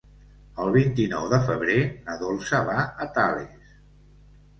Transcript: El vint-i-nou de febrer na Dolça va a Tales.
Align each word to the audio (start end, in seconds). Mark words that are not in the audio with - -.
El 0.61 0.69
vint-i-nou 0.75 1.27
de 1.33 1.39
febrer 1.49 1.75
na 2.07 2.15
Dolça 2.21 2.63
va 2.71 2.79
a 3.05 3.07
Tales. 3.19 3.69